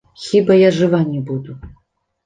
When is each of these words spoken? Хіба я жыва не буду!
Хіба 0.27 0.57
я 0.61 0.71
жыва 0.79 1.03
не 1.13 1.21
буду! 1.31 1.61